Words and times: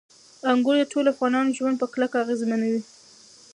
انګور 0.51 0.75
د 0.79 0.83
ټولو 0.91 1.07
افغانانو 1.13 1.55
ژوند 1.57 1.75
په 1.81 1.87
کلکه 1.93 2.15
اغېزمنوي. 2.23 2.81